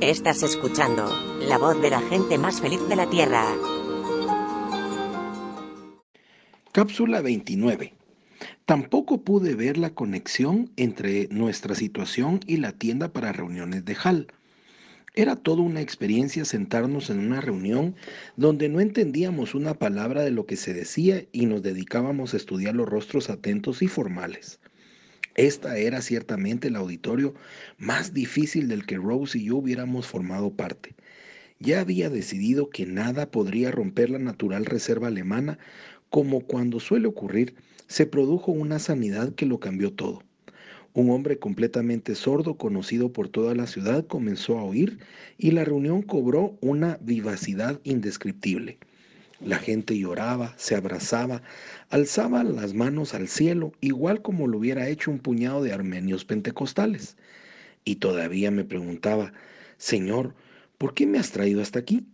Estás 0.00 0.44
escuchando 0.44 1.12
la 1.40 1.58
voz 1.58 1.82
de 1.82 1.90
la 1.90 2.00
gente 2.00 2.38
más 2.38 2.60
feliz 2.60 2.78
de 2.88 2.94
la 2.94 3.10
Tierra. 3.10 3.44
Cápsula 6.70 7.20
29. 7.20 7.94
Tampoco 8.64 9.22
pude 9.22 9.56
ver 9.56 9.76
la 9.76 9.90
conexión 9.90 10.70
entre 10.76 11.26
nuestra 11.32 11.74
situación 11.74 12.38
y 12.46 12.58
la 12.58 12.70
tienda 12.70 13.08
para 13.08 13.32
reuniones 13.32 13.84
de 13.84 13.96
HAL. 14.00 14.28
Era 15.14 15.34
toda 15.34 15.62
una 15.62 15.80
experiencia 15.80 16.44
sentarnos 16.44 17.10
en 17.10 17.18
una 17.18 17.40
reunión 17.40 17.96
donde 18.36 18.68
no 18.68 18.78
entendíamos 18.78 19.56
una 19.56 19.74
palabra 19.74 20.22
de 20.22 20.30
lo 20.30 20.46
que 20.46 20.54
se 20.54 20.74
decía 20.74 21.24
y 21.32 21.46
nos 21.46 21.64
dedicábamos 21.64 22.34
a 22.34 22.36
estudiar 22.36 22.76
los 22.76 22.88
rostros 22.88 23.30
atentos 23.30 23.82
y 23.82 23.88
formales. 23.88 24.60
Esta 25.38 25.78
era 25.78 26.02
ciertamente 26.02 26.66
el 26.66 26.74
auditorio 26.74 27.32
más 27.78 28.12
difícil 28.12 28.66
del 28.66 28.84
que 28.84 28.96
Rose 28.96 29.38
y 29.38 29.44
yo 29.44 29.58
hubiéramos 29.58 30.04
formado 30.04 30.50
parte. 30.50 30.96
Ya 31.60 31.78
había 31.78 32.10
decidido 32.10 32.70
que 32.70 32.86
nada 32.86 33.30
podría 33.30 33.70
romper 33.70 34.10
la 34.10 34.18
natural 34.18 34.66
reserva 34.66 35.06
alemana, 35.06 35.56
como 36.10 36.40
cuando 36.40 36.80
suele 36.80 37.06
ocurrir, 37.06 37.54
se 37.86 38.04
produjo 38.04 38.50
una 38.50 38.80
sanidad 38.80 39.32
que 39.36 39.46
lo 39.46 39.60
cambió 39.60 39.92
todo. 39.92 40.24
Un 40.92 41.08
hombre 41.10 41.38
completamente 41.38 42.16
sordo, 42.16 42.56
conocido 42.56 43.12
por 43.12 43.28
toda 43.28 43.54
la 43.54 43.68
ciudad, 43.68 44.04
comenzó 44.08 44.58
a 44.58 44.64
oír 44.64 44.98
y 45.38 45.52
la 45.52 45.64
reunión 45.64 46.02
cobró 46.02 46.58
una 46.60 46.98
vivacidad 47.00 47.80
indescriptible. 47.84 48.78
La 49.40 49.60
gente 49.60 49.96
lloraba, 49.96 50.52
se 50.56 50.74
abrazaba, 50.74 51.42
alzaba 51.90 52.42
las 52.42 52.74
manos 52.74 53.14
al 53.14 53.28
cielo, 53.28 53.70
igual 53.80 54.20
como 54.20 54.48
lo 54.48 54.58
hubiera 54.58 54.88
hecho 54.88 55.12
un 55.12 55.20
puñado 55.20 55.62
de 55.62 55.72
armenios 55.72 56.24
pentecostales. 56.24 57.16
Y 57.84 57.96
todavía 57.96 58.50
me 58.50 58.64
preguntaba, 58.64 59.32
Señor, 59.76 60.34
¿por 60.76 60.92
qué 60.92 61.06
me 61.06 61.20
has 61.20 61.30
traído 61.30 61.62
hasta 61.62 61.78
aquí? 61.78 62.04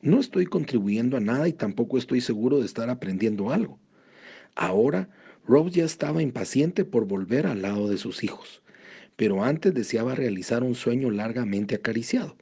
No 0.00 0.20
estoy 0.20 0.46
contribuyendo 0.46 1.16
a 1.16 1.20
nada 1.20 1.48
y 1.48 1.52
tampoco 1.52 1.98
estoy 1.98 2.20
seguro 2.20 2.60
de 2.60 2.66
estar 2.66 2.88
aprendiendo 2.88 3.50
algo. 3.50 3.80
Ahora, 4.54 5.08
Rose 5.44 5.74
ya 5.74 5.84
estaba 5.84 6.22
impaciente 6.22 6.84
por 6.84 7.04
volver 7.04 7.48
al 7.48 7.62
lado 7.62 7.88
de 7.88 7.98
sus 7.98 8.22
hijos, 8.22 8.62
pero 9.16 9.42
antes 9.42 9.74
deseaba 9.74 10.14
realizar 10.14 10.62
un 10.62 10.76
sueño 10.76 11.10
largamente 11.10 11.74
acariciado. 11.74 12.36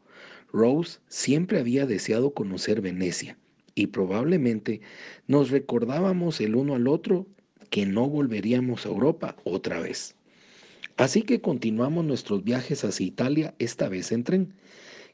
Rose 0.52 0.98
siempre 1.08 1.58
había 1.58 1.86
deseado 1.86 2.34
conocer 2.34 2.82
Venecia 2.82 3.38
y 3.74 3.88
probablemente 3.88 4.80
nos 5.26 5.50
recordábamos 5.50 6.40
el 6.40 6.54
uno 6.54 6.74
al 6.74 6.88
otro 6.88 7.26
que 7.70 7.86
no 7.86 8.08
volveríamos 8.08 8.84
a 8.84 8.88
Europa 8.88 9.36
otra 9.44 9.80
vez. 9.80 10.16
Así 10.96 11.22
que 11.22 11.40
continuamos 11.40 12.04
nuestros 12.04 12.44
viajes 12.44 12.84
hacia 12.84 13.06
Italia, 13.06 13.54
esta 13.58 13.88
vez 13.88 14.12
en 14.12 14.24
tren. 14.24 14.54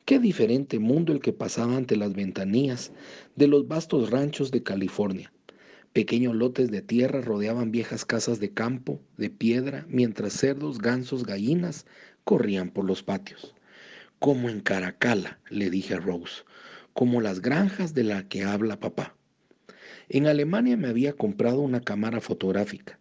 Qué 0.04 0.18
diferente 0.18 0.78
mundo 0.78 1.12
el 1.12 1.20
que 1.20 1.32
pasaba 1.32 1.76
ante 1.76 1.96
las 1.96 2.14
ventanillas 2.14 2.92
de 3.36 3.46
los 3.46 3.68
vastos 3.68 4.10
ranchos 4.10 4.50
de 4.50 4.62
California. 4.62 5.32
Pequeños 5.92 6.34
lotes 6.34 6.70
de 6.70 6.82
tierra 6.82 7.20
rodeaban 7.22 7.70
viejas 7.70 8.04
casas 8.04 8.38
de 8.38 8.52
campo, 8.52 9.00
de 9.16 9.30
piedra, 9.30 9.86
mientras 9.88 10.34
cerdos, 10.34 10.78
gansos, 10.78 11.24
gallinas 11.24 11.86
corrían 12.24 12.70
por 12.70 12.84
los 12.84 13.02
patios. 13.02 13.54
Como 14.18 14.48
en 14.48 14.60
Caracala, 14.60 15.38
le 15.50 15.70
dije 15.70 15.94
a 15.94 15.98
Rose, 15.98 16.42
como 16.96 17.20
las 17.20 17.42
granjas 17.42 17.92
de 17.92 18.04
la 18.04 18.26
que 18.26 18.42
habla 18.42 18.80
papá. 18.80 19.14
En 20.08 20.26
Alemania 20.26 20.78
me 20.78 20.88
había 20.88 21.12
comprado 21.12 21.60
una 21.60 21.82
cámara 21.82 22.22
fotográfica. 22.22 22.98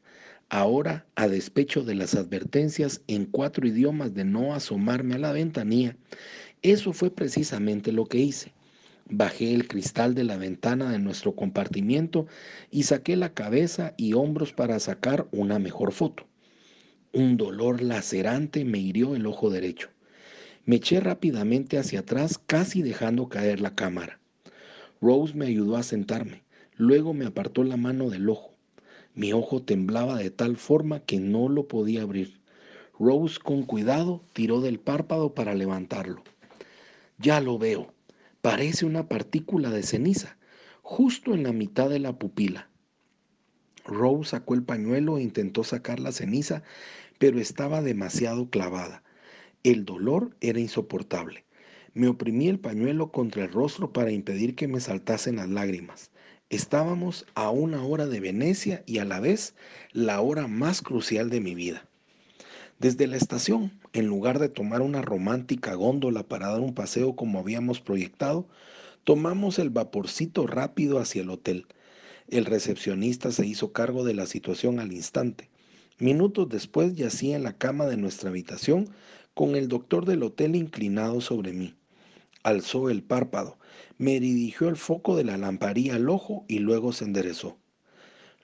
Ahora, 0.49 1.05
a 1.15 1.29
despecho 1.29 1.81
de 1.81 1.95
las 1.95 2.13
advertencias 2.13 3.01
en 3.07 3.25
cuatro 3.25 3.65
idiomas 3.65 4.13
de 4.13 4.25
no 4.25 4.53
asomarme 4.53 5.15
a 5.15 5.19
la 5.19 5.31
ventanilla, 5.31 5.95
eso 6.61 6.91
fue 6.91 7.09
precisamente 7.09 7.93
lo 7.93 8.05
que 8.05 8.17
hice. 8.17 8.51
Bajé 9.09 9.55
el 9.55 9.65
cristal 9.65 10.13
de 10.13 10.25
la 10.25 10.35
ventana 10.35 10.91
de 10.91 10.99
nuestro 10.99 11.33
compartimiento 11.33 12.27
y 12.71 12.83
saqué 12.83 13.15
la 13.15 13.33
cabeza 13.33 13.93
y 13.95 14.11
hombros 14.11 14.51
para 14.51 14.77
sacar 14.81 15.25
una 15.31 15.57
mejor 15.57 15.93
foto. 15.93 16.27
Un 17.13 17.37
dolor 17.37 17.81
lacerante 17.81 18.65
me 18.65 18.79
hirió 18.79 19.15
el 19.15 19.25
ojo 19.25 19.49
derecho. 19.49 19.94
Me 20.65 20.77
eché 20.77 20.99
rápidamente 20.99 21.77
hacia 21.77 21.99
atrás, 21.99 22.39
casi 22.39 22.81
dejando 22.81 23.29
caer 23.29 23.61
la 23.61 23.75
cámara. 23.75 24.19
Rose 24.99 25.35
me 25.35 25.45
ayudó 25.45 25.77
a 25.77 25.83
sentarme. 25.83 26.43
Luego 26.75 27.13
me 27.13 27.25
apartó 27.25 27.63
la 27.63 27.77
mano 27.77 28.09
del 28.09 28.27
ojo. 28.29 28.55
Mi 29.13 29.31
ojo 29.31 29.61
temblaba 29.61 30.17
de 30.17 30.31
tal 30.31 30.57
forma 30.57 31.01
que 31.01 31.19
no 31.19 31.49
lo 31.49 31.67
podía 31.67 32.01
abrir. 32.01 32.41
Rose 32.99 33.39
con 33.39 33.63
cuidado 33.63 34.23
tiró 34.33 34.59
del 34.59 34.79
párpado 34.79 35.35
para 35.35 35.53
levantarlo. 35.53 36.23
Ya 37.19 37.41
lo 37.41 37.59
veo. 37.59 37.93
Parece 38.41 38.87
una 38.87 39.07
partícula 39.07 39.69
de 39.69 39.83
ceniza, 39.83 40.37
justo 40.81 41.35
en 41.35 41.43
la 41.43 41.53
mitad 41.53 41.89
de 41.89 41.99
la 41.99 42.17
pupila. 42.17 42.69
Rose 43.85 44.31
sacó 44.31 44.55
el 44.55 44.63
pañuelo 44.63 45.19
e 45.19 45.23
intentó 45.23 45.63
sacar 45.63 45.99
la 45.99 46.11
ceniza, 46.11 46.63
pero 47.19 47.39
estaba 47.39 47.83
demasiado 47.83 48.49
clavada. 48.49 49.03
El 49.65 49.83
dolor 49.83 50.29
era 50.41 50.59
insoportable. 50.59 51.43
Me 51.95 52.07
oprimí 52.07 52.49
el 52.49 52.59
pañuelo 52.59 53.11
contra 53.11 53.45
el 53.45 53.51
rostro 53.51 53.91
para 53.91 54.11
impedir 54.11 54.53
que 54.53 54.67
me 54.67 54.79
saltasen 54.79 55.37
las 55.37 55.49
lágrimas. 55.49 56.11
Estábamos 56.51 57.25
a 57.33 57.49
una 57.49 57.83
hora 57.83 58.05
de 58.05 58.19
Venecia 58.19 58.83
y 58.85 58.99
a 58.99 59.05
la 59.05 59.19
vez 59.19 59.55
la 59.91 60.21
hora 60.21 60.47
más 60.47 60.83
crucial 60.83 61.31
de 61.31 61.41
mi 61.41 61.55
vida. 61.55 61.87
Desde 62.77 63.07
la 63.07 63.17
estación, 63.17 63.71
en 63.93 64.05
lugar 64.05 64.37
de 64.37 64.49
tomar 64.49 64.83
una 64.83 65.01
romántica 65.01 65.73
góndola 65.73 66.21
para 66.21 66.49
dar 66.49 66.61
un 66.61 66.75
paseo 66.75 67.15
como 67.15 67.39
habíamos 67.39 67.81
proyectado, 67.81 68.47
tomamos 69.03 69.57
el 69.57 69.71
vaporcito 69.71 70.45
rápido 70.45 70.99
hacia 70.99 71.23
el 71.23 71.31
hotel. 71.31 71.65
El 72.27 72.45
recepcionista 72.45 73.31
se 73.31 73.47
hizo 73.47 73.73
cargo 73.73 74.03
de 74.03 74.13
la 74.13 74.27
situación 74.27 74.79
al 74.79 74.93
instante. 74.93 75.49
Minutos 75.97 76.49
después 76.49 76.93
yacía 76.93 77.35
en 77.35 77.43
la 77.43 77.57
cama 77.57 77.87
de 77.87 77.97
nuestra 77.97 78.29
habitación 78.29 78.89
con 79.35 79.57
el 79.57 79.67
doctor 79.67 80.05
del 80.05 80.23
hotel 80.23 80.55
inclinado 80.55 81.19
sobre 81.19 81.51
mí. 81.51 81.75
Alzó 82.43 82.89
el 82.89 83.03
párpado, 83.03 83.59
me 83.97 84.21
dirigió 84.21 84.69
el 84.69 84.77
foco 84.77 85.17
de 85.17 85.25
la 85.25 85.37
lamparilla 85.37 85.95
al 85.95 86.09
ojo 86.09 86.45
y 86.47 86.59
luego 86.59 86.93
se 86.93 87.03
enderezó. 87.03 87.57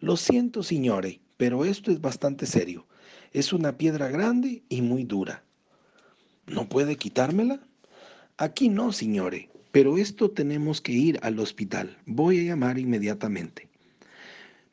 Lo 0.01 0.17
siento, 0.17 0.63
signore, 0.63 1.21
pero 1.37 1.63
esto 1.63 1.91
es 1.91 2.01
bastante 2.01 2.45
serio. 2.45 2.85
Es 3.31 3.53
una 3.53 3.77
piedra 3.77 4.09
grande 4.09 4.63
y 4.67 4.81
muy 4.81 5.05
dura. 5.05 5.45
¿No 6.45 6.67
puede 6.67 6.97
quitármela? 6.97 7.61
Aquí 8.35 8.67
no, 8.67 8.91
signore, 8.91 9.49
pero 9.71 9.97
esto 9.97 10.31
tenemos 10.31 10.81
que 10.81 10.91
ir 10.91 11.19
al 11.21 11.39
hospital. 11.39 11.97
Voy 12.05 12.39
a 12.39 12.43
llamar 12.43 12.77
inmediatamente. 12.77 13.69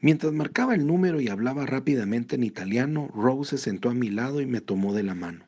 Mientras 0.01 0.33
marcaba 0.33 0.75
el 0.75 0.85
número 0.85 1.21
y 1.21 1.29
hablaba 1.29 1.65
rápidamente 1.65 2.35
en 2.35 2.43
italiano, 2.43 3.09
Rose 3.15 3.57
se 3.57 3.63
sentó 3.63 3.91
a 3.91 3.95
mi 3.95 4.11
lado 4.11 4.41
y 4.41 4.47
me 4.47 4.61
tomó 4.61 4.93
de 4.93 5.05
la 5.05 5.15
mano 5.15 5.48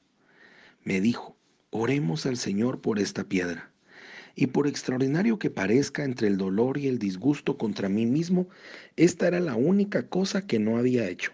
me 0.85 1.01
dijo, 1.01 1.37
oremos 1.71 2.27
al 2.27 2.37
Señor 2.37 2.81
por 2.81 2.99
esta 2.99 3.25
piedra. 3.25 3.73
Y 4.35 4.49
por 4.49 4.67
extraordinario 4.67 5.39
que 5.39 5.51
parezca 5.51 6.05
entre 6.05 6.29
el 6.29 6.37
dolor 6.37 6.79
y 6.79 6.87
el 6.87 6.99
disgusto 6.99 7.59
contra 7.59 7.89
mí 7.89 8.07
mismo, 8.07 8.49
esta 8.97 9.27
era 9.27 9.41
la 9.41 9.57
única 9.57 10.09
cosa 10.09 10.47
que 10.47 10.59
no 10.59 10.79
había 10.79 11.09
hecho. 11.09 11.33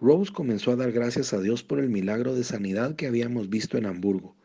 Rose 0.00 0.32
comenzó 0.32 0.72
a 0.72 0.76
dar 0.76 0.92
gracias 0.92 1.32
a 1.32 1.40
Dios 1.40 1.62
por 1.62 1.78
el 1.78 1.90
milagro 1.90 2.34
de 2.34 2.44
sanidad 2.44 2.96
que 2.96 3.06
habíamos 3.06 3.50
visto 3.50 3.76
en 3.76 3.86
Hamburgo. 3.86 4.36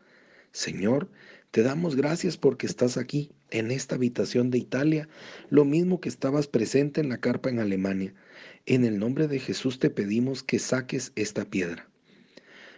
Señor, 0.52 1.10
te 1.50 1.62
damos 1.62 1.96
gracias 1.96 2.36
porque 2.36 2.66
estás 2.66 2.96
aquí, 2.96 3.32
en 3.50 3.70
esta 3.70 3.94
habitación 3.94 4.50
de 4.50 4.58
Italia, 4.58 5.08
lo 5.48 5.64
mismo 5.64 6.00
que 6.00 6.08
estabas 6.08 6.48
presente 6.48 7.00
en 7.00 7.08
la 7.08 7.18
carpa 7.18 7.48
en 7.48 7.60
Alemania. 7.60 8.12
En 8.66 8.84
el 8.84 8.98
nombre 8.98 9.28
de 9.28 9.38
Jesús 9.38 9.78
te 9.78 9.88
pedimos 9.88 10.42
que 10.42 10.58
saques 10.58 11.12
esta 11.14 11.44
piedra. 11.44 11.88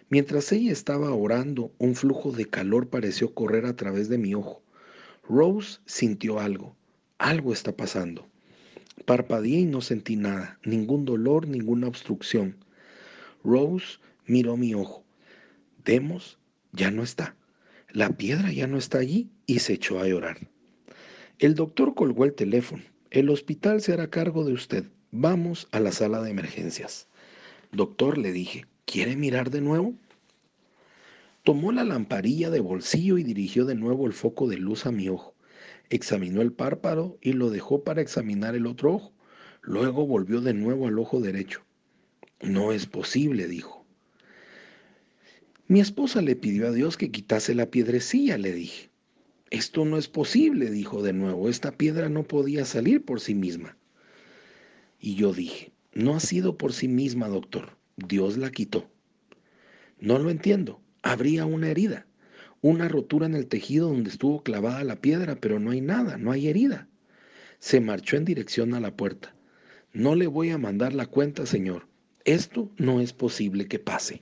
Mientras 0.09 0.51
ella 0.51 0.71
estaba 0.71 1.13
orando, 1.13 1.71
un 1.77 1.95
flujo 1.95 2.31
de 2.31 2.45
calor 2.45 2.87
pareció 2.89 3.33
correr 3.33 3.65
a 3.65 3.75
través 3.75 4.09
de 4.09 4.17
mi 4.17 4.33
ojo. 4.33 4.63
Rose 5.27 5.79
sintió 5.85 6.39
algo. 6.39 6.75
Algo 7.19 7.53
está 7.53 7.71
pasando. 7.75 8.27
Parpadeé 9.05 9.59
y 9.59 9.65
no 9.65 9.81
sentí 9.81 10.15
nada, 10.15 10.59
ningún 10.63 11.05
dolor, 11.05 11.47
ninguna 11.47 11.87
obstrucción. 11.87 12.57
Rose 13.43 13.99
miró 14.25 14.57
mi 14.57 14.73
ojo. 14.73 15.03
Demos 15.85 16.39
ya 16.71 16.89
no 16.89 17.03
está. 17.03 17.35
La 17.91 18.09
piedra 18.09 18.51
ya 18.51 18.67
no 18.67 18.77
está 18.77 18.99
allí 18.99 19.29
y 19.45 19.59
se 19.59 19.73
echó 19.73 19.99
a 19.99 20.07
llorar. 20.07 20.37
El 21.37 21.53
doctor 21.55 21.93
colgó 21.93 22.25
el 22.25 22.33
teléfono. 22.33 22.83
El 23.11 23.29
hospital 23.29 23.81
se 23.81 23.93
hará 23.93 24.09
cargo 24.09 24.43
de 24.43 24.53
usted. 24.53 24.85
Vamos 25.11 25.67
a 25.71 25.79
la 25.79 25.91
sala 25.91 26.21
de 26.21 26.31
emergencias. 26.31 27.07
Doctor, 27.71 28.17
le 28.17 28.31
dije, 28.31 28.65
¿Quiere 28.91 29.15
mirar 29.15 29.51
de 29.51 29.61
nuevo? 29.61 29.93
Tomó 31.43 31.71
la 31.71 31.83
lamparilla 31.83 32.49
de 32.49 32.59
bolsillo 32.59 33.19
y 33.19 33.23
dirigió 33.23 33.65
de 33.65 33.75
nuevo 33.75 34.07
el 34.07 34.13
foco 34.13 34.47
de 34.47 34.57
luz 34.57 34.87
a 34.87 34.91
mi 34.91 35.09
ojo. 35.09 35.35
Examinó 35.91 36.41
el 36.41 36.51
párpado 36.51 37.19
y 37.21 37.33
lo 37.33 37.51
dejó 37.51 37.83
para 37.83 38.01
examinar 38.01 38.55
el 38.55 38.65
otro 38.65 38.95
ojo. 38.95 39.13
Luego 39.61 40.07
volvió 40.07 40.41
de 40.41 40.55
nuevo 40.55 40.87
al 40.87 40.97
ojo 40.97 41.21
derecho. 41.21 41.61
No 42.41 42.71
es 42.71 42.87
posible, 42.87 43.47
dijo. 43.47 43.85
Mi 45.67 45.81
esposa 45.81 46.23
le 46.23 46.35
pidió 46.35 46.67
a 46.67 46.71
Dios 46.71 46.97
que 46.97 47.11
quitase 47.11 47.53
la 47.53 47.69
piedrecilla, 47.69 48.39
le 48.39 48.53
dije. 48.53 48.89
Esto 49.51 49.85
no 49.85 49.99
es 49.99 50.07
posible, 50.07 50.71
dijo 50.71 51.03
de 51.03 51.13
nuevo. 51.13 51.47
Esta 51.47 51.73
piedra 51.73 52.09
no 52.09 52.23
podía 52.23 52.65
salir 52.65 53.05
por 53.05 53.21
sí 53.21 53.35
misma. 53.35 53.77
Y 54.99 55.13
yo 55.13 55.31
dije, 55.31 55.73
no 55.93 56.15
ha 56.15 56.19
sido 56.19 56.57
por 56.57 56.73
sí 56.73 56.87
misma, 56.87 57.27
doctor. 57.27 57.78
Dios 58.07 58.37
la 58.37 58.51
quitó. 58.51 58.89
No 59.99 60.19
lo 60.19 60.29
entiendo. 60.29 60.81
Habría 61.01 61.45
una 61.45 61.69
herida, 61.69 62.05
una 62.61 62.87
rotura 62.87 63.25
en 63.25 63.35
el 63.35 63.47
tejido 63.47 63.89
donde 63.89 64.09
estuvo 64.09 64.43
clavada 64.43 64.83
la 64.83 65.01
piedra, 65.01 65.35
pero 65.35 65.59
no 65.59 65.71
hay 65.71 65.81
nada, 65.81 66.17
no 66.17 66.31
hay 66.31 66.47
herida. 66.47 66.87
Se 67.59 67.79
marchó 67.81 68.17
en 68.17 68.25
dirección 68.25 68.73
a 68.73 68.79
la 68.79 68.95
puerta. 68.95 69.35
No 69.93 70.15
le 70.15 70.27
voy 70.27 70.49
a 70.49 70.57
mandar 70.57 70.93
la 70.93 71.05
cuenta, 71.05 71.45
señor. 71.45 71.87
Esto 72.25 72.69
no 72.77 73.01
es 73.01 73.13
posible 73.13 73.67
que 73.67 73.79
pase. 73.79 74.21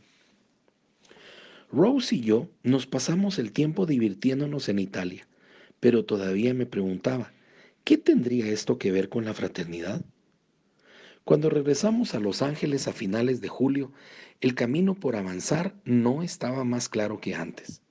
Rose 1.72 2.16
y 2.16 2.22
yo 2.22 2.50
nos 2.64 2.88
pasamos 2.88 3.40
el 3.40 3.52
tiempo 3.52 3.86
divirtiéndonos 3.86 4.70
en 4.70 4.80
Italia, 4.80 5.28
pero 5.80 6.06
todavía 6.06 6.54
me 6.54 6.66
preguntaba, 6.66 7.34
¿qué 7.84 7.98
tendría 7.98 8.48
esto 8.48 8.78
que 8.78 8.92
ver 8.92 9.10
con 9.10 9.26
la 9.26 9.34
fraternidad? 9.34 10.06
Cuando 11.28 11.50
regresamos 11.50 12.16
a 12.16 12.22
Los 12.22 12.42
Ángeles 12.42 12.88
a 12.88 12.94
finales 12.94 13.42
de 13.42 13.50
julio, 13.50 13.92
el 14.40 14.56
camino 14.56 14.96
por 14.96 15.18
avanzar 15.18 15.76
no 15.84 16.24
estaba 16.24 16.64
más 16.64 16.88
claro 16.88 17.20
que 17.20 17.36
antes. 17.36 17.82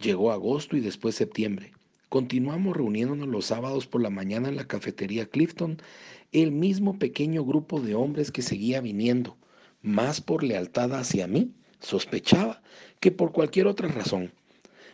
Llegó 0.00 0.30
agosto 0.30 0.76
y 0.76 0.80
después 0.80 1.16
septiembre. 1.16 1.72
Continuamos 2.08 2.76
reuniéndonos 2.76 3.26
los 3.26 3.46
sábados 3.46 3.88
por 3.88 4.00
la 4.00 4.10
mañana 4.10 4.48
en 4.48 4.54
la 4.54 4.68
cafetería 4.68 5.26
Clifton, 5.26 5.78
el 6.30 6.52
mismo 6.52 7.00
pequeño 7.00 7.44
grupo 7.44 7.80
de 7.80 7.96
hombres 7.96 8.30
que 8.30 8.42
seguía 8.42 8.80
viniendo, 8.80 9.36
más 9.82 10.20
por 10.20 10.44
lealtad 10.44 10.94
hacia 10.94 11.26
mí, 11.26 11.50
sospechaba, 11.80 12.62
que 13.00 13.10
por 13.10 13.32
cualquier 13.32 13.66
otra 13.66 13.88
razón. 13.88 14.30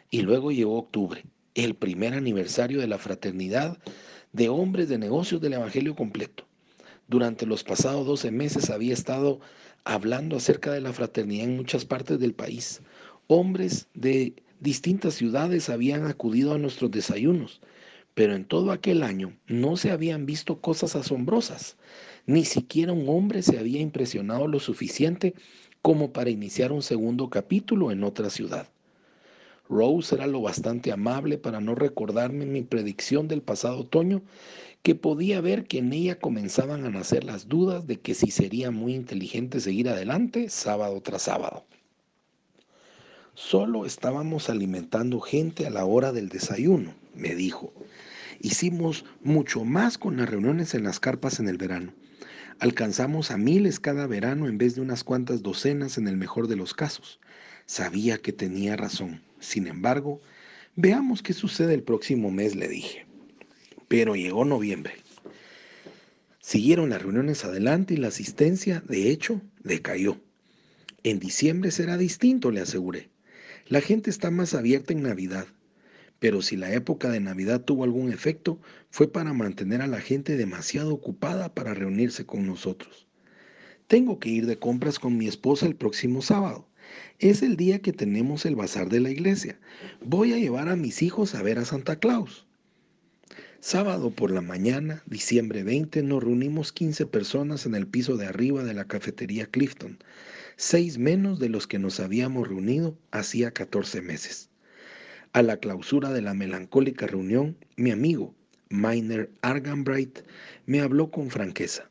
Y 0.08 0.22
luego 0.22 0.52
llegó 0.52 0.78
octubre, 0.78 1.22
el 1.54 1.75
primer 1.75 2.14
aniversario 2.14 2.81
de 2.81 2.86
la 2.86 2.96
fraternidad 2.96 3.76
de 4.32 4.48
hombres 4.48 4.88
de 4.88 4.96
negocios 4.96 5.42
del 5.42 5.52
Evangelio 5.52 5.94
completo. 5.94 6.46
Durante 7.09 7.47
los 7.47 7.65
pasados 7.65 8.06
12 8.06 8.31
meses 8.31 8.71
había 8.71 8.95
estado 8.95 9.41
hablando 9.85 10.37
acerca 10.37 10.73
de 10.73 10.81
la 10.81 10.93
fraternidad 10.93 11.45
en 11.45 11.56
muchas 11.56 11.85
partes 11.85 12.19
del 12.19 12.35
país. 12.35 12.81
Hombres 13.27 13.89
de 13.95 14.35
distintas 14.61 15.15
ciudades 15.15 15.69
habían 15.69 16.06
acudido 16.06 16.55
a 16.55 16.59
nuestros 16.59 16.91
desayunos, 16.91 17.61
pero 18.15 18.35
en 18.35 18.47
todo 18.47 18.73
aquel 18.73 19.03
año 19.03 19.37
no 19.47 19.77
se 19.77 19.91
habían 19.91 20.25
visto 20.25 20.61
cosas 20.61 20.97
asombrosas. 20.97 21.77
Ni 22.27 22.45
siquiera 22.45 22.93
un 22.93 23.09
hombre 23.09 23.43
se 23.43 23.59
había 23.59 23.81
impresionado 23.81 24.49
lo 24.49 24.59
suficiente 24.59 25.35
como 25.83 26.12
para 26.12 26.31
iniciar 26.31 26.73
un 26.73 26.83
segundo 26.83 27.29
capítulo 27.29 27.91
en 27.91 28.05
otra 28.05 28.31
ciudad. 28.31 28.69
Rose 29.69 30.14
era 30.14 30.26
lo 30.26 30.43
bastante 30.43 30.93
amable 30.93 31.38
para 31.38 31.61
no 31.61 31.75
recordarme 31.75 32.46
mi 32.46 32.62
predicción 32.62 33.28
del 33.28 33.43
pasado 33.43 33.81
otoño 33.81 34.22
que 34.82 34.94
podía 34.94 35.40
ver 35.40 35.64
que 35.64 35.78
en 35.78 35.93
ella 35.93 36.19
comenzaban 36.19 36.84
a 36.84 36.90
nacer 36.90 37.25
las 37.25 37.49
dudas 37.49 37.87
de 37.87 37.99
que 37.99 38.14
si 38.14 38.31
sería 38.31 38.70
muy 38.70 38.94
inteligente 38.94 39.61
seguir 39.61 39.88
adelante 39.88 40.50
sábado 40.50 41.00
tras 41.00 41.22
sábado. 41.22 41.64
Solo 43.32 43.87
estábamos 43.87 44.50
alimentando 44.50 45.20
gente 45.20 45.67
a 45.67 45.70
la 45.70 45.87
hora 45.87 46.12
del 46.12 46.28
desayuno, 46.28 46.94
me 47.14 47.34
dijo. 47.34 47.72
Hicimos 48.40 49.06
mucho 49.22 49.64
más 49.64 49.96
con 49.96 50.19
las 50.19 50.28
reuniones 50.28 50.75
en 50.75 50.84
las 50.84 51.00
carpas 51.00 51.40
en 51.40 51.49
el 51.49 51.56
verano. 51.56 51.94
Alcanzamos 52.60 53.31
a 53.31 53.38
miles 53.38 53.81
cada 53.81 54.06
verano 54.06 54.46
en 54.46 54.58
vez 54.58 54.75
de 54.75 54.82
unas 54.82 55.02
cuantas 55.02 55.43
docenas 55.43 55.99
en 55.99 56.06
el 56.06 56.17
mejor 56.17 56.46
de 56.46 56.56
los 56.56 56.75
casos. 56.75 57.19
Sabía 57.67 58.19
que 58.19 58.32
tenía 58.32 58.76
razón. 58.76 59.22
Sin 59.44 59.67
embargo, 59.67 60.20
veamos 60.75 61.23
qué 61.23 61.32
sucede 61.32 61.75
el 61.75 61.82
próximo 61.82 62.31
mes, 62.31 62.56
le 62.56 62.67
dije. 62.67 63.06
Pero 63.88 64.17
llegó 64.17 64.44
noviembre. 64.44 64.94
Siguieron 66.41 66.91
las 66.91 67.02
reuniones 67.02 67.44
adelante 67.44 67.94
y 67.94 67.99
la 67.99 68.08
asistencia, 68.08 68.82
de 68.88 69.11
hecho, 69.11 69.41
decayó. 69.62 70.20
En 71.02 71.19
diciembre 71.19 71.70
será 71.70 71.96
distinto, 71.96 72.50
le 72.50 72.61
aseguré. 72.61 73.11
La 73.69 73.81
gente 73.81 74.11
está 74.11 74.31
más 74.31 74.55
abierta 74.55 74.93
en 74.93 75.02
Navidad. 75.02 75.46
Pero 76.19 76.41
si 76.41 76.56
la 76.56 76.73
época 76.73 77.11
de 77.11 77.20
Navidad 77.20 77.62
tuvo 77.62 77.85
algún 77.85 78.11
efecto, 78.11 78.58
fue 78.88 79.12
para 79.12 79.35
mantener 79.35 79.82
a 79.82 79.87
la 79.87 80.00
gente 80.00 80.37
demasiado 80.37 80.94
ocupada 80.94 81.55
para 81.55 81.75
reunirse 81.75 82.25
con 82.25 82.46
nosotros. 82.46 83.06
Tengo 83.87 84.19
que 84.19 84.31
ir 84.31 84.46
de 84.46 84.58
compras 84.58 84.99
con 84.99 85.19
mi 85.19 85.29
esposa 85.29 85.67
el 85.67 85.76
próximo 85.76 86.23
sábado. 86.23 86.67
Es 87.19 87.43
el 87.43 87.56
día 87.56 87.81
que 87.81 87.93
tenemos 87.93 88.46
el 88.46 88.56
bazar 88.56 88.88
de 88.88 89.00
la 89.00 89.11
iglesia. 89.11 89.58
Voy 90.05 90.32
a 90.32 90.38
llevar 90.38 90.69
a 90.69 90.76
mis 90.76 91.02
hijos 91.02 91.35
a 91.35 91.43
ver 91.43 91.58
a 91.58 91.64
Santa 91.64 91.96
Claus. 91.96 92.46
Sábado 93.61 94.11
por 94.11 94.31
la 94.31 94.43
mañana, 94.43 95.02
diciembre 95.06 95.62
20, 95.62 96.02
nos 96.02 96.23
reunimos 96.23 96.73
15 96.73 97.06
personas 97.06 97.64
en 97.64 97.75
el 97.75 97.87
piso 97.87 98.19
de 98.19 98.26
arriba 98.26 98.62
de 98.62 98.75
la 98.75 98.85
cafetería 98.85 99.46
Clifton, 99.46 99.99
seis 100.56 100.99
menos 100.99 101.38
de 101.38 101.49
los 101.49 101.67
que 101.67 101.79
nos 101.79 101.99
habíamos 101.99 102.46
reunido 102.46 102.99
hacía 103.11 103.52
14 103.52 104.02
meses. 104.02 104.50
A 105.32 105.41
la 105.43 105.56
clausura 105.56 106.11
de 106.11 106.20
la 106.20 106.35
melancólica 106.35 107.06
reunión, 107.06 107.56
mi 107.76 107.91
amigo, 107.91 108.35
Miner 108.69 109.31
Arganbright, 109.41 110.19
me 110.67 110.81
habló 110.81 111.11
con 111.11 111.31
franqueza. 111.31 111.91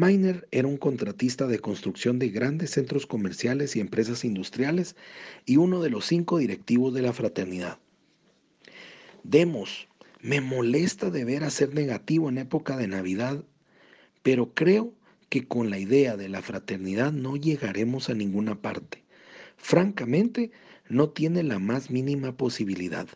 Miner 0.00 0.46
era 0.52 0.68
un 0.68 0.76
contratista 0.76 1.48
de 1.48 1.58
construcción 1.58 2.20
de 2.20 2.28
grandes 2.28 2.70
centros 2.70 3.04
comerciales 3.04 3.74
y 3.74 3.80
empresas 3.80 4.24
industriales 4.24 4.94
y 5.44 5.56
uno 5.56 5.82
de 5.82 5.90
los 5.90 6.06
cinco 6.06 6.38
directivos 6.38 6.94
de 6.94 7.02
la 7.02 7.12
fraternidad. 7.12 7.80
Demos, 9.24 9.88
me 10.20 10.40
molesta 10.40 11.10
deber 11.10 11.50
ser 11.50 11.74
negativo 11.74 12.28
en 12.28 12.38
época 12.38 12.76
de 12.76 12.86
Navidad, 12.86 13.42
pero 14.22 14.54
creo 14.54 14.94
que 15.30 15.48
con 15.48 15.68
la 15.68 15.80
idea 15.80 16.16
de 16.16 16.28
la 16.28 16.42
fraternidad 16.42 17.10
no 17.10 17.34
llegaremos 17.36 18.08
a 18.08 18.14
ninguna 18.14 18.62
parte. 18.62 19.02
Francamente, 19.56 20.52
no 20.88 21.08
tiene 21.08 21.42
la 21.42 21.58
más 21.58 21.90
mínima 21.90 22.36
posibilidad. 22.36 23.08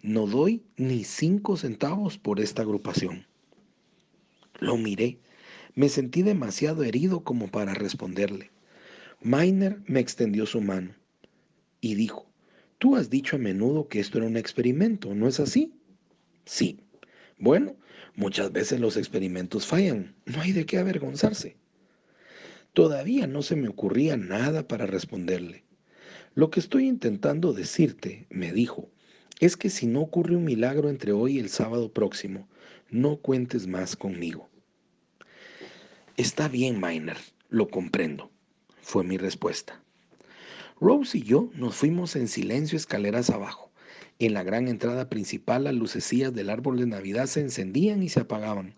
No 0.00 0.26
doy 0.26 0.62
ni 0.78 1.04
cinco 1.04 1.58
centavos 1.58 2.16
por 2.16 2.40
esta 2.40 2.62
agrupación. 2.62 3.26
Lo 4.58 4.78
miré. 4.78 5.18
Me 5.76 5.88
sentí 5.88 6.22
demasiado 6.22 6.84
herido 6.84 7.24
como 7.24 7.48
para 7.48 7.74
responderle. 7.74 8.50
Miner 9.20 9.80
me 9.86 10.00
extendió 10.00 10.46
su 10.46 10.60
mano 10.60 10.94
y 11.80 11.96
dijo, 11.96 12.30
tú 12.78 12.94
has 12.94 13.10
dicho 13.10 13.36
a 13.36 13.38
menudo 13.40 13.88
que 13.88 13.98
esto 13.98 14.18
era 14.18 14.26
un 14.26 14.36
experimento, 14.36 15.14
¿no 15.14 15.26
es 15.26 15.40
así? 15.40 15.74
Sí. 16.44 16.78
Bueno, 17.38 17.76
muchas 18.14 18.52
veces 18.52 18.78
los 18.78 18.96
experimentos 18.96 19.66
fallan. 19.66 20.14
No 20.26 20.40
hay 20.40 20.52
de 20.52 20.64
qué 20.64 20.78
avergonzarse. 20.78 21.56
Todavía 22.72 23.26
no 23.26 23.42
se 23.42 23.56
me 23.56 23.68
ocurría 23.68 24.16
nada 24.16 24.68
para 24.68 24.86
responderle. 24.86 25.64
Lo 26.34 26.50
que 26.50 26.60
estoy 26.60 26.86
intentando 26.86 27.52
decirte, 27.52 28.26
me 28.30 28.52
dijo, 28.52 28.90
es 29.40 29.56
que 29.56 29.70
si 29.70 29.86
no 29.86 30.02
ocurre 30.02 30.36
un 30.36 30.44
milagro 30.44 30.88
entre 30.88 31.12
hoy 31.12 31.36
y 31.36 31.38
el 31.40 31.48
sábado 31.48 31.92
próximo, 31.92 32.48
no 32.90 33.16
cuentes 33.16 33.66
más 33.66 33.96
conmigo. 33.96 34.48
Está 36.16 36.46
bien, 36.46 36.80
Miner, 36.80 37.16
lo 37.48 37.66
comprendo, 37.66 38.30
fue 38.80 39.02
mi 39.02 39.16
respuesta. 39.16 39.82
Rose 40.80 41.18
y 41.18 41.22
yo 41.22 41.50
nos 41.54 41.74
fuimos 41.74 42.14
en 42.14 42.28
silencio 42.28 42.76
escaleras 42.76 43.30
abajo. 43.30 43.72
En 44.20 44.32
la 44.32 44.44
gran 44.44 44.68
entrada 44.68 45.08
principal 45.08 45.64
las 45.64 45.74
lucecillas 45.74 46.32
del 46.32 46.50
árbol 46.50 46.78
de 46.78 46.86
Navidad 46.86 47.26
se 47.26 47.40
encendían 47.40 48.00
y 48.04 48.10
se 48.10 48.20
apagaban. 48.20 48.76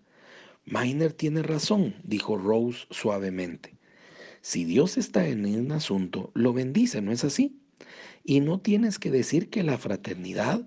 Miner 0.65 1.13
tiene 1.13 1.43
razón, 1.43 1.97
dijo 2.05 2.39
Rose 2.39 2.87
suavemente. 2.91 3.77
Si 4.41 4.65
Dios 4.65 4.97
está 4.97 5.29
en 5.29 5.45
un 5.45 5.73
asunto, 5.73 6.31
lo 6.33 6.55
bendice, 6.55 7.03
¿no 7.03 7.13
es 7.13 7.23
así? 7.23 7.61
Y 8.25 8.41
no 8.41 8.61
tienes 8.61 8.99
que 8.99 9.11
decir 9.11 9.51
que 9.51 9.63
la 9.63 9.77
fraternidad, 9.77 10.67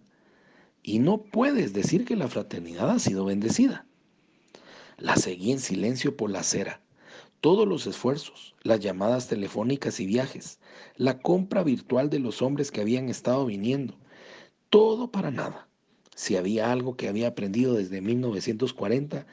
y 0.83 0.99
no 0.99 1.23
puedes 1.23 1.73
decir 1.73 2.05
que 2.05 2.15
la 2.15 2.27
fraternidad 2.27 2.91
ha 2.91 2.99
sido 2.99 3.25
bendecida. 3.25 3.87
La 4.99 5.15
seguí 5.15 5.53
en 5.53 5.59
silencio 5.59 6.17
por 6.17 6.29
la 6.29 6.41
acera. 6.41 6.81
Todos 7.39 7.65
los 7.65 7.87
esfuerzos, 7.87 8.53
las 8.63 8.81
llamadas 8.81 9.29
telefónicas 9.29 10.01
y 10.01 10.05
viajes, 10.05 10.59
la 10.97 11.19
compra 11.19 11.63
virtual 11.63 12.09
de 12.09 12.19
los 12.19 12.41
hombres 12.41 12.69
que 12.69 12.81
habían 12.81 13.07
estado 13.07 13.45
viniendo, 13.45 13.97
todo 14.69 15.09
para 15.09 15.31
nada. 15.31 15.69
Si 16.15 16.35
había 16.35 16.69
algo 16.73 16.97
que 16.97 17.07
había 17.07 17.29
aprendido 17.29 17.75
desde 17.75 18.01
1940, 18.01 19.25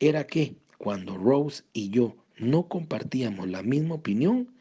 era 0.00 0.26
que 0.26 0.56
cuando 0.76 1.16
Rose 1.16 1.62
y 1.72 1.90
yo 1.90 2.16
no 2.36 2.66
compartíamos 2.66 3.48
la 3.48 3.62
misma 3.62 3.94
opinión, 3.94 4.52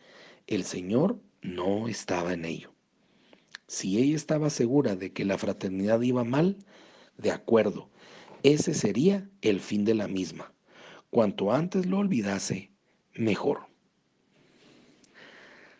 el 0.46 0.64
Señor 0.64 1.20
no 1.42 1.88
estaba 1.88 2.34
en 2.34 2.46
ello. 2.46 2.72
Si 3.66 3.98
ella 3.98 4.16
estaba 4.16 4.52
segura 4.52 4.96
de 4.96 5.12
que 5.12 5.26
la 5.26 5.40
fraternidad 5.40 6.02
iba 6.02 6.24
mal, 6.24 6.58
de 7.18 7.32
acuerdo, 7.32 7.90
ese 8.44 8.74
sería 8.74 9.30
el 9.42 9.60
fin 9.60 9.86
de 9.86 9.96
la 9.96 10.08
misma. 10.08 10.54
Cuanto 11.10 11.52
antes 11.52 11.86
lo 11.86 11.98
olvidase, 11.98 12.72
mejor. 13.14 13.68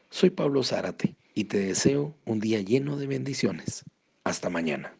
Soy 0.10 0.30
Pablo 0.30 0.64
Zárate 0.64 1.16
y 1.34 1.46
te 1.46 1.58
deseo 1.58 2.18
un 2.26 2.40
día 2.40 2.60
lleno 2.62 2.98
de 2.98 3.08
bendiciones. 3.08 3.84
Hasta 4.24 4.50
mañana. 4.50 4.94